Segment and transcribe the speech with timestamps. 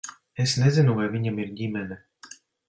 [0.45, 1.99] Es nezinu, vai viņam ir ģimene.